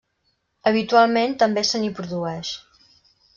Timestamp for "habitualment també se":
0.71-1.83